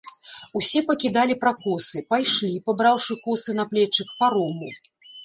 [0.59, 4.73] Усе пакідалі пракосы, пайшлі, пабраўшы косы на плечы, к парому.